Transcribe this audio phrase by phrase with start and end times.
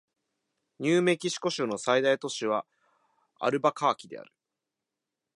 [0.79, 2.65] ニューメキシコ州の最大都市は
[3.39, 4.33] アルバカーキである